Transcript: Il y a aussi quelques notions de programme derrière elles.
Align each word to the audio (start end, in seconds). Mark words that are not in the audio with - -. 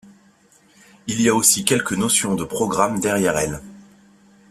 Il 1.05 1.21
y 1.21 1.29
a 1.29 1.35
aussi 1.35 1.63
quelques 1.63 1.93
notions 1.93 2.33
de 2.33 2.43
programme 2.43 2.99
derrière 2.99 3.37
elles. 3.37 3.61